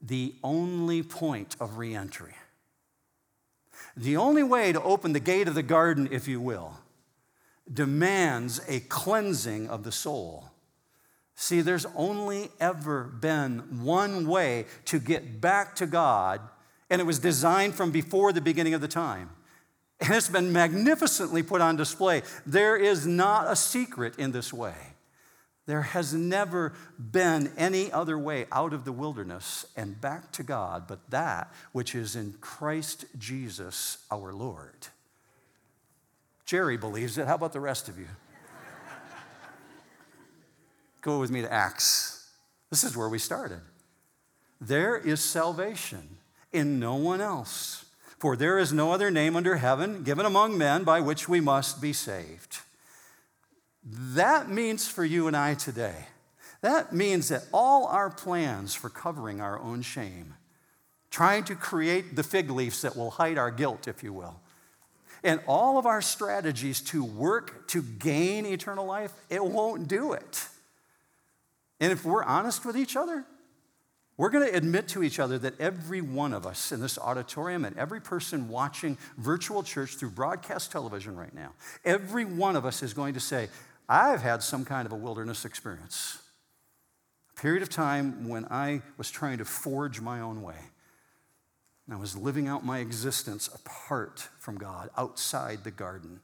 [0.00, 2.34] the only point of reentry.
[3.96, 6.78] The only way to open the gate of the garden, if you will,
[7.72, 10.50] demands a cleansing of the soul.
[11.34, 16.40] See, there's only ever been one way to get back to God,
[16.88, 19.30] and it was designed from before the beginning of the time.
[20.00, 22.22] And it's been magnificently put on display.
[22.46, 24.74] There is not a secret in this way.
[25.70, 30.88] There has never been any other way out of the wilderness and back to God
[30.88, 34.88] but that which is in Christ Jesus our Lord.
[36.44, 37.28] Jerry believes it.
[37.28, 38.08] How about the rest of you?
[41.02, 42.28] Go with me to Acts.
[42.70, 43.60] This is where we started.
[44.60, 46.16] There is salvation
[46.52, 47.84] in no one else.
[48.18, 51.80] For there is no other name under heaven given among men by which we must
[51.80, 52.58] be saved.
[53.84, 55.94] That means for you and I today,
[56.60, 60.34] that means that all our plans for covering our own shame,
[61.10, 64.40] trying to create the fig leaves that will hide our guilt, if you will,
[65.24, 70.46] and all of our strategies to work to gain eternal life, it won't do it.
[71.78, 73.24] And if we're honest with each other,
[74.18, 77.64] we're going to admit to each other that every one of us in this auditorium
[77.64, 81.52] and every person watching virtual church through broadcast television right now,
[81.86, 83.48] every one of us is going to say,
[83.90, 86.22] I've had some kind of a wilderness experience.
[87.36, 90.54] A period of time when I was trying to forge my own way.
[91.86, 96.20] And I was living out my existence apart from God, outside the garden.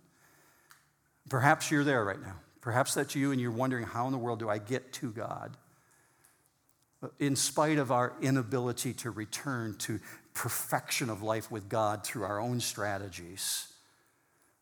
[1.28, 2.36] Perhaps you're there right now.
[2.60, 5.56] Perhaps that's you and you're wondering, how in the world do I get to God?
[7.18, 10.00] in spite of our inability to return to
[10.34, 13.72] perfection of life with God through our own strategies,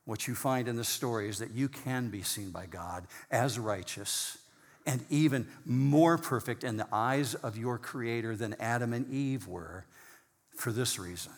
[0.04, 3.58] what you find in the story is that you can be seen by God as
[3.58, 4.38] righteous
[4.86, 9.86] and even more perfect in the eyes of your Creator than Adam and Eve were
[10.56, 11.32] for this reason.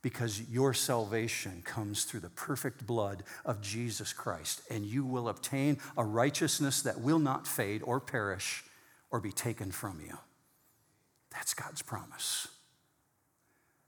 [0.00, 5.78] Because your salvation comes through the perfect blood of Jesus Christ, and you will obtain
[5.96, 8.64] a righteousness that will not fade or perish
[9.10, 10.16] or be taken from you.
[11.32, 12.48] That's God's promise.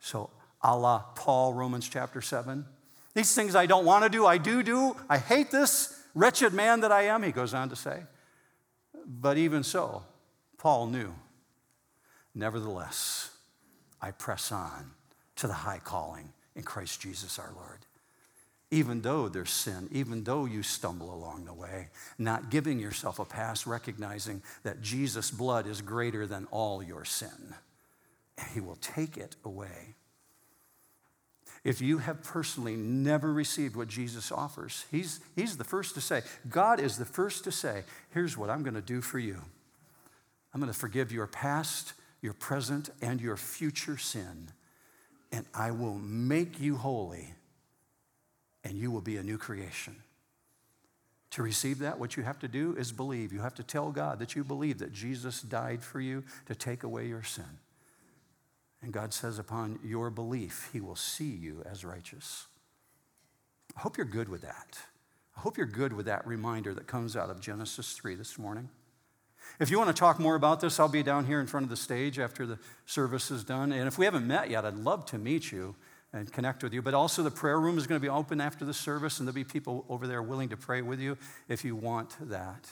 [0.01, 0.31] So,
[0.63, 2.67] a la Paul, Romans chapter 7.
[3.21, 4.97] These things I don't want to do, I do do.
[5.07, 8.03] I hate this wretched man that I am, he goes on to say.
[9.07, 10.05] But even so,
[10.57, 11.13] Paul knew.
[12.35, 13.31] Nevertheless,
[14.01, 14.93] I press on
[15.37, 17.85] to the high calling in Christ Jesus our Lord
[18.71, 23.25] even though there's sin, even though you stumble along the way, not giving yourself a
[23.25, 27.57] pass, recognizing that Jesus' blood is greater than all your sin.
[28.39, 29.97] And he will take it away.
[31.63, 36.23] If you have personally never received what Jesus offers, he's, he's the first to say,
[36.49, 37.85] God is the first to say,
[38.15, 39.37] here's what I'm going to do for you.
[40.55, 41.93] I'm going to forgive your past,
[42.23, 44.49] your present, and your future sin,
[45.31, 47.35] and I will make you holy
[48.65, 49.97] and you will be a new creation.
[51.33, 53.33] To receive that, what you have to do is believe.
[53.33, 56.83] You have to tell God that you believe that Jesus died for you to take
[56.83, 57.45] away your sin.
[58.83, 62.47] And God says, upon your belief, He will see you as righteous.
[63.77, 64.79] I hope you're good with that.
[65.37, 68.69] I hope you're good with that reminder that comes out of Genesis 3 this morning.
[69.59, 71.71] If you want to talk more about this, I'll be down here in front of
[71.71, 73.73] the stage after the service is done.
[73.73, 75.77] And if we haven't met yet, I'd love to meet you
[76.13, 76.83] and connect with you.
[76.83, 79.35] But also, the prayer room is going to be open after the service, and there'll
[79.35, 81.17] be people over there willing to pray with you
[81.49, 82.71] if you want that.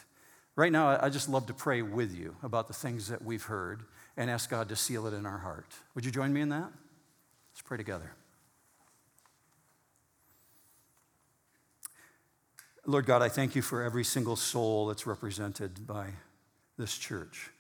[0.56, 3.84] Right now, I just love to pray with you about the things that we've heard
[4.18, 5.72] and ask God to seal it in our heart.
[5.94, 6.70] Would you join me in that?
[7.52, 8.12] Let's pray together.
[12.84, 16.08] Lord God, I thank you for every single soul that's represented by
[16.76, 17.50] this church.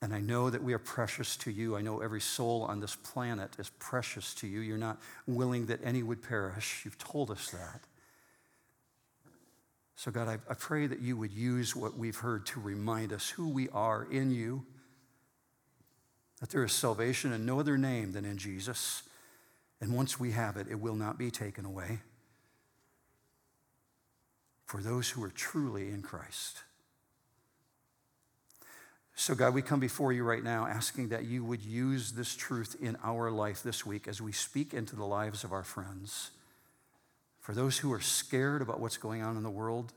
[0.00, 1.76] And I know that we are precious to you.
[1.76, 4.60] I know every soul on this planet is precious to you.
[4.60, 6.82] You're not willing that any would perish.
[6.84, 7.80] You've told us that.
[9.96, 13.30] So, God, I, I, pray that you would use what we've heard to remind us
[13.30, 14.64] who we are in you,
[16.40, 19.02] that there is salvation in no other name than in Jesus.
[19.80, 22.00] And once we have it, it will not be taken away
[24.64, 26.62] for those who are truly in Christ.
[29.14, 32.76] So, God, we come before you right now asking that you would use this truth
[32.80, 36.30] in our life this week as we speak into the lives of our friends.
[37.40, 39.92] For those who are scared about what's going on in the world,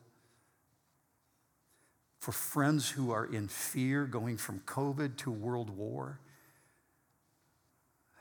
[2.19, 6.19] for friends who are in fear going from COVID to world war,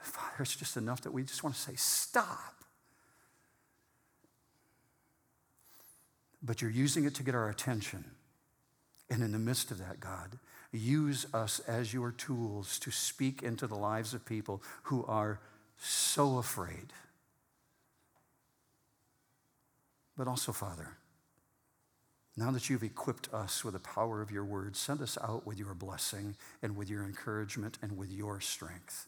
[0.02, 2.54] Father, it's just enough that we just want to say, stop.
[6.42, 8.04] But you're using it to get our attention.
[9.10, 10.38] And in the midst of that, God,
[10.72, 15.40] use us as your tools to speak into the lives of people who are
[15.78, 16.92] so afraid.
[20.16, 20.96] But also, Father,
[22.36, 25.58] now that you've equipped us with the power of your word, send us out with
[25.58, 29.06] your blessing and with your encouragement and with your strength.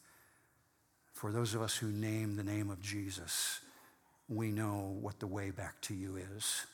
[1.23, 3.61] For those of us who name the name of Jesus,
[4.29, 6.67] we know what the way back to you is,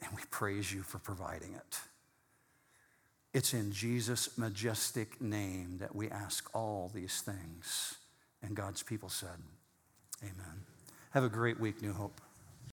[0.00, 1.80] and we praise you for providing it.
[3.34, 7.96] It's in Jesus' majestic name that we ask all these things.
[8.42, 9.36] And God's people said,
[10.22, 10.64] Amen.
[11.10, 12.22] Have a great week, New Hope.